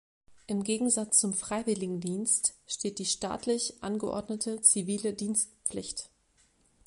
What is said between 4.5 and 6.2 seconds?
zivile Dienstpflicht.